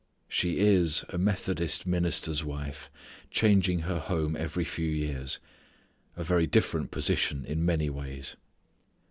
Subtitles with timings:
[0.27, 2.89] She is a Methodist minister's wife
[3.29, 5.37] changing her home every few years.
[6.17, 8.35] A very different position in many ways.